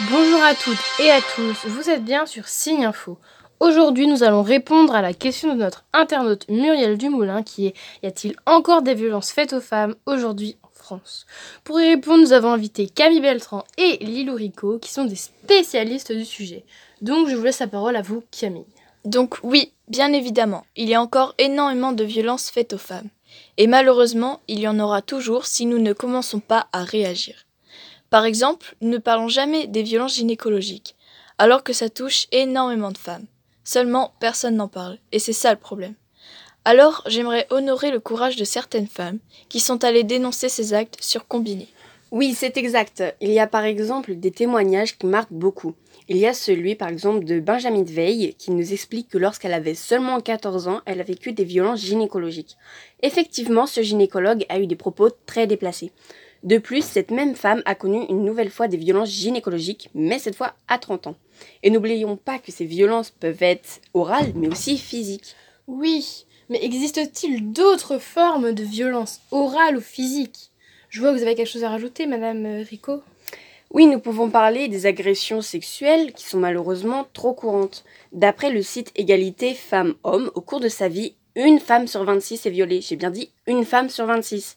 Bonjour 0.00 0.42
à 0.42 0.54
toutes 0.54 0.76
et 1.00 1.10
à 1.10 1.22
tous, 1.22 1.64
vous 1.64 1.88
êtes 1.88 2.04
bien 2.04 2.26
sur 2.26 2.48
Signe 2.48 2.84
Info. 2.84 3.16
Aujourd'hui, 3.60 4.06
nous 4.06 4.22
allons 4.22 4.42
répondre 4.42 4.94
à 4.94 5.00
la 5.00 5.14
question 5.14 5.54
de 5.54 5.58
notre 5.60 5.86
internaute 5.94 6.46
Muriel 6.50 6.98
Dumoulin 6.98 7.42
qui 7.42 7.68
est 7.68 7.74
Y 8.02 8.06
a-t-il 8.06 8.36
encore 8.44 8.82
des 8.82 8.92
violences 8.92 9.32
faites 9.32 9.54
aux 9.54 9.62
femmes 9.62 9.94
aujourd'hui 10.04 10.58
en 10.62 10.68
France? 10.74 11.24
Pour 11.64 11.80
y 11.80 11.88
répondre, 11.88 12.20
nous 12.20 12.34
avons 12.34 12.52
invité 12.52 12.90
Camille 12.90 13.22
Beltran 13.22 13.64
et 13.78 13.96
Lilou 14.04 14.34
Rico 14.34 14.78
qui 14.78 14.92
sont 14.92 15.06
des 15.06 15.16
spécialistes 15.16 16.12
du 16.12 16.26
sujet. 16.26 16.66
Donc, 17.00 17.30
je 17.30 17.34
vous 17.34 17.44
laisse 17.44 17.60
la 17.60 17.66
parole 17.66 17.96
à 17.96 18.02
vous, 18.02 18.22
Camille. 18.30 18.66
Donc 19.06 19.36
oui, 19.42 19.72
bien 19.88 20.12
évidemment, 20.12 20.66
il 20.76 20.90
y 20.90 20.94
a 20.94 21.00
encore 21.00 21.34
énormément 21.38 21.92
de 21.92 22.04
violences 22.04 22.50
faites 22.50 22.74
aux 22.74 22.78
femmes. 22.78 23.08
Et 23.56 23.66
malheureusement, 23.66 24.40
il 24.46 24.60
y 24.60 24.68
en 24.68 24.78
aura 24.78 25.00
toujours 25.00 25.46
si 25.46 25.64
nous 25.64 25.78
ne 25.78 25.94
commençons 25.94 26.40
pas 26.40 26.66
à 26.72 26.84
réagir. 26.84 27.45
Par 28.10 28.24
exemple, 28.24 28.76
nous 28.80 28.90
ne 28.90 28.98
parlons 28.98 29.28
jamais 29.28 29.66
des 29.66 29.82
violences 29.82 30.16
gynécologiques, 30.16 30.96
alors 31.38 31.64
que 31.64 31.72
ça 31.72 31.88
touche 31.88 32.26
énormément 32.32 32.92
de 32.92 32.98
femmes. 32.98 33.26
Seulement, 33.64 34.12
personne 34.20 34.56
n'en 34.56 34.68
parle, 34.68 34.98
et 35.12 35.18
c'est 35.18 35.32
ça 35.32 35.52
le 35.52 35.58
problème. 35.58 35.94
Alors, 36.64 37.02
j'aimerais 37.06 37.46
honorer 37.50 37.90
le 37.90 38.00
courage 38.00 38.36
de 38.36 38.44
certaines 38.44 38.88
femmes 38.88 39.18
qui 39.48 39.60
sont 39.60 39.84
allées 39.84 40.04
dénoncer 40.04 40.48
ces 40.48 40.74
actes 40.74 40.98
sur 41.00 41.26
Combiné. 41.26 41.68
Oui, 42.12 42.34
c'est 42.36 42.56
exact. 42.56 43.02
Il 43.20 43.32
y 43.32 43.40
a 43.40 43.48
par 43.48 43.64
exemple 43.64 44.14
des 44.14 44.30
témoignages 44.30 44.96
qui 44.96 45.06
marquent 45.06 45.32
beaucoup. 45.32 45.74
Il 46.08 46.16
y 46.16 46.26
a 46.26 46.32
celui 46.32 46.76
par 46.76 46.88
exemple 46.88 47.24
de 47.24 47.40
Benjamin 47.40 47.82
Veil 47.82 48.34
qui 48.38 48.52
nous 48.52 48.72
explique 48.72 49.08
que 49.08 49.18
lorsqu'elle 49.18 49.52
avait 49.52 49.74
seulement 49.74 50.20
14 50.20 50.68
ans, 50.68 50.80
elle 50.86 51.00
a 51.00 51.04
vécu 51.04 51.32
des 51.32 51.44
violences 51.44 51.80
gynécologiques. 51.80 52.56
Effectivement, 53.02 53.66
ce 53.66 53.82
gynécologue 53.82 54.46
a 54.48 54.60
eu 54.60 54.68
des 54.68 54.76
propos 54.76 55.10
très 55.26 55.48
déplacés. 55.48 55.90
De 56.42 56.58
plus, 56.58 56.82
cette 56.84 57.10
même 57.10 57.34
femme 57.34 57.62
a 57.64 57.74
connu 57.74 58.04
une 58.08 58.24
nouvelle 58.24 58.50
fois 58.50 58.68
des 58.68 58.76
violences 58.76 59.10
gynécologiques, 59.10 59.90
mais 59.94 60.18
cette 60.18 60.36
fois 60.36 60.54
à 60.68 60.78
30 60.78 61.08
ans. 61.08 61.16
Et 61.62 61.70
n'oublions 61.70 62.16
pas 62.16 62.38
que 62.38 62.52
ces 62.52 62.64
violences 62.64 63.10
peuvent 63.10 63.42
être 63.42 63.80
orales, 63.94 64.32
mais 64.34 64.48
aussi 64.48 64.78
physiques. 64.78 65.34
Oui, 65.66 66.26
mais 66.48 66.64
existe-t-il 66.64 67.52
d'autres 67.52 67.98
formes 67.98 68.52
de 68.52 68.62
violence 68.62 69.20
orale 69.30 69.78
ou 69.78 69.80
physique 69.80 70.50
Je 70.88 71.00
vois 71.00 71.10
que 71.12 71.16
vous 71.16 71.22
avez 71.22 71.34
quelque 71.34 71.50
chose 71.50 71.64
à 71.64 71.70
rajouter, 71.70 72.06
Madame 72.06 72.46
euh, 72.46 72.62
Rico. 72.62 73.02
Oui, 73.72 73.86
nous 73.86 73.98
pouvons 73.98 74.30
parler 74.30 74.68
des 74.68 74.86
agressions 74.86 75.42
sexuelles 75.42 76.12
qui 76.12 76.24
sont 76.24 76.38
malheureusement 76.38 77.06
trop 77.12 77.34
courantes. 77.34 77.84
D'après 78.12 78.50
le 78.50 78.62
site 78.62 78.92
Égalité 78.94 79.54
Femmes-Hommes, 79.54 80.30
au 80.34 80.40
cours 80.40 80.60
de 80.60 80.68
sa 80.68 80.88
vie, 80.88 81.16
une 81.34 81.58
femme 81.58 81.86
sur 81.86 82.04
26 82.04 82.46
est 82.46 82.50
violée. 82.50 82.80
J'ai 82.80 82.96
bien 82.96 83.10
dit 83.10 83.30
une 83.46 83.64
femme 83.64 83.90
sur 83.90 84.06
26 84.06 84.56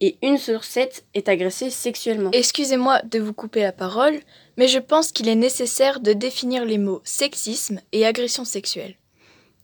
et 0.00 0.16
une 0.22 0.38
sur 0.38 0.64
sept 0.64 1.04
est 1.14 1.28
agressée 1.28 1.70
sexuellement. 1.70 2.30
Excusez-moi 2.32 3.02
de 3.02 3.18
vous 3.18 3.32
couper 3.32 3.62
la 3.62 3.72
parole, 3.72 4.20
mais 4.56 4.68
je 4.68 4.78
pense 4.78 5.12
qu'il 5.12 5.28
est 5.28 5.34
nécessaire 5.34 6.00
de 6.00 6.12
définir 6.12 6.64
les 6.64 6.78
mots 6.78 7.00
sexisme 7.04 7.80
et 7.92 8.04
agression 8.04 8.44
sexuelle. 8.44 8.96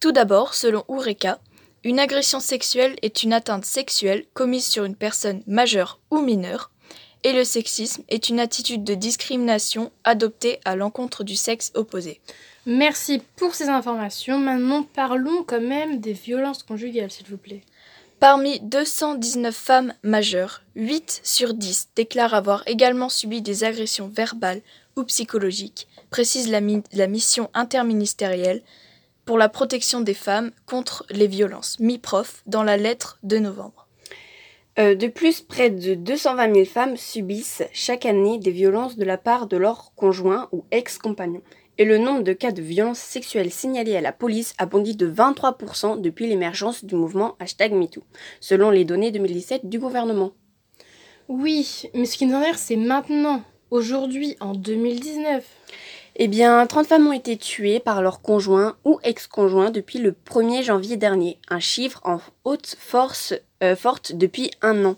Tout 0.00 0.12
d'abord, 0.12 0.54
selon 0.54 0.84
Oureka, 0.88 1.40
une 1.84 1.98
agression 1.98 2.40
sexuelle 2.40 2.96
est 3.02 3.22
une 3.22 3.32
atteinte 3.32 3.64
sexuelle 3.64 4.24
commise 4.34 4.66
sur 4.66 4.84
une 4.84 4.96
personne 4.96 5.42
majeure 5.46 6.00
ou 6.10 6.20
mineure, 6.20 6.70
et 7.22 7.32
le 7.32 7.44
sexisme 7.44 8.02
est 8.08 8.28
une 8.28 8.40
attitude 8.40 8.84
de 8.84 8.94
discrimination 8.94 9.92
adoptée 10.04 10.58
à 10.64 10.74
l'encontre 10.74 11.22
du 11.22 11.36
sexe 11.36 11.70
opposé. 11.74 12.20
Merci 12.66 13.22
pour 13.36 13.54
ces 13.54 13.68
informations. 13.68 14.38
Maintenant, 14.38 14.82
parlons 14.82 15.44
quand 15.44 15.60
même 15.60 16.00
des 16.00 16.12
violences 16.12 16.62
conjugales, 16.62 17.10
s'il 17.10 17.26
vous 17.26 17.38
plaît. 17.38 17.62
Parmi 18.20 18.60
219 18.60 19.56
femmes 19.56 19.94
majeures, 20.02 20.62
8 20.76 21.22
sur 21.24 21.54
10 21.54 21.88
déclarent 21.96 22.34
avoir 22.34 22.62
également 22.66 23.08
subi 23.08 23.40
des 23.40 23.64
agressions 23.64 24.08
verbales 24.08 24.60
ou 24.94 25.04
psychologiques, 25.04 25.88
précise 26.10 26.50
la, 26.50 26.60
mission 27.06 27.48
interministérielle 27.54 28.60
pour 29.24 29.38
la 29.38 29.48
protection 29.48 30.02
des 30.02 30.12
femmes 30.12 30.50
contre 30.66 31.06
les 31.08 31.28
violences, 31.28 31.80
mi-prof, 31.80 32.42
dans 32.44 32.62
la 32.62 32.76
lettre 32.76 33.18
de 33.22 33.38
novembre. 33.38 33.86
Euh, 34.78 34.94
de 34.94 35.06
plus, 35.06 35.40
près 35.40 35.70
de 35.70 35.94
220 35.94 36.54
000 36.54 36.66
femmes 36.66 36.96
subissent 36.98 37.62
chaque 37.72 38.04
année 38.04 38.38
des 38.38 38.50
violences 38.50 38.98
de 38.98 39.04
la 39.06 39.16
part 39.16 39.46
de 39.46 39.56
leur 39.56 39.92
conjoint 39.96 40.50
ou 40.52 40.66
ex-compagnon 40.72 41.40
et 41.80 41.86
le 41.86 41.96
nombre 41.96 42.22
de 42.22 42.34
cas 42.34 42.52
de 42.52 42.60
violences 42.60 42.98
sexuelles 42.98 43.50
signalés 43.50 43.96
à 43.96 44.02
la 44.02 44.12
police 44.12 44.52
a 44.58 44.66
bondi 44.66 44.96
de 44.96 45.10
23% 45.10 45.98
depuis 45.98 46.28
l'émergence 46.28 46.84
du 46.84 46.94
mouvement 46.94 47.36
hashtag 47.40 47.72
MeToo, 47.72 48.02
selon 48.38 48.68
les 48.68 48.84
données 48.84 49.10
2017 49.10 49.66
du 49.66 49.78
gouvernement. 49.78 50.32
Oui, 51.28 51.84
mais 51.94 52.04
ce 52.04 52.18
qui 52.18 52.26
nous 52.26 52.36
intéresse, 52.36 52.64
c'est 52.66 52.76
maintenant, 52.76 53.42
aujourd'hui, 53.70 54.36
en 54.40 54.52
2019. 54.52 55.42
Eh 56.16 56.28
bien, 56.28 56.66
30 56.66 56.86
femmes 56.86 57.06
ont 57.06 57.12
été 57.14 57.38
tuées 57.38 57.80
par 57.80 58.02
leur 58.02 58.20
conjoint 58.20 58.76
ou 58.84 59.00
ex-conjoint 59.02 59.70
depuis 59.70 60.00
le 60.00 60.12
1er 60.12 60.62
janvier 60.62 60.98
dernier, 60.98 61.38
un 61.48 61.60
chiffre 61.60 62.02
en 62.04 62.20
haute 62.44 62.76
force 62.78 63.32
euh, 63.62 63.74
forte 63.74 64.12
depuis 64.12 64.50
un 64.60 64.84
an. 64.84 64.96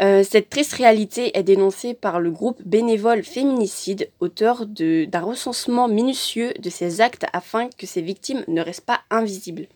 Euh, 0.00 0.22
cette 0.22 0.50
triste 0.50 0.74
réalité 0.74 1.36
est 1.38 1.42
dénoncée 1.42 1.94
par 1.94 2.20
le 2.20 2.30
groupe 2.30 2.60
bénévole 2.64 3.22
Féminicide, 3.22 4.10
auteur 4.20 4.66
d'un 4.66 5.20
recensement 5.20 5.88
minutieux 5.88 6.52
de 6.58 6.68
ces 6.68 7.00
actes 7.00 7.24
afin 7.32 7.68
que 7.78 7.86
ces 7.86 8.02
victimes 8.02 8.44
ne 8.48 8.60
restent 8.60 8.84
pas 8.84 9.00
invisibles. 9.10 9.68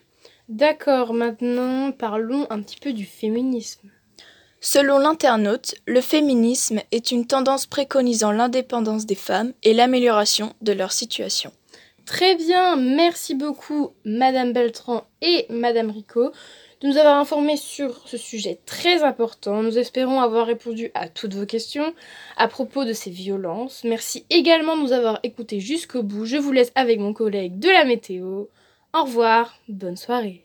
D'accord, 0.48 1.14
maintenant 1.14 1.92
parlons 1.92 2.46
un 2.50 2.60
petit 2.60 2.78
peu 2.78 2.92
du 2.92 3.04
féminisme. 3.04 3.88
Selon 4.60 4.98
l'internaute, 4.98 5.74
le 5.86 6.02
féminisme 6.02 6.80
est 6.92 7.12
une 7.12 7.26
tendance 7.26 7.64
préconisant 7.64 8.30
l'indépendance 8.30 9.06
des 9.06 9.14
femmes 9.14 9.54
et 9.62 9.72
l'amélioration 9.72 10.52
de 10.60 10.72
leur 10.72 10.92
situation. 10.92 11.50
Très 12.04 12.34
bien, 12.34 12.76
merci 12.76 13.34
beaucoup 13.34 13.92
Madame 14.04 14.52
Beltran 14.52 15.04
et 15.22 15.46
Madame 15.48 15.90
Rico 15.90 16.32
de 16.80 16.88
nous 16.88 16.96
avoir 16.96 17.18
informés 17.18 17.56
sur 17.56 18.06
ce 18.08 18.16
sujet 18.16 18.58
très 18.66 19.02
important. 19.02 19.62
Nous 19.62 19.78
espérons 19.78 20.20
avoir 20.20 20.46
répondu 20.46 20.90
à 20.94 21.08
toutes 21.08 21.34
vos 21.34 21.46
questions 21.46 21.94
à 22.36 22.48
propos 22.48 22.84
de 22.84 22.92
ces 22.92 23.10
violences. 23.10 23.84
Merci 23.84 24.24
également 24.30 24.76
de 24.76 24.82
nous 24.82 24.92
avoir 24.92 25.20
écoutés 25.22 25.60
jusqu'au 25.60 26.02
bout. 26.02 26.24
Je 26.24 26.36
vous 26.36 26.52
laisse 26.52 26.72
avec 26.74 26.98
mon 26.98 27.12
collègue 27.12 27.58
de 27.58 27.68
la 27.68 27.84
météo. 27.84 28.46
Au 28.94 29.04
revoir, 29.04 29.56
bonne 29.68 29.96
soirée. 29.96 30.44